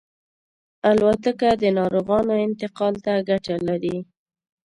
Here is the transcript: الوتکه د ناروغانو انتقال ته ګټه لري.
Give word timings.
الوتکه 0.89 1.49
د 1.61 1.63
ناروغانو 1.77 2.33
انتقال 2.47 2.93
ته 3.05 3.13
ګټه 3.29 3.55
لري. 3.67 3.97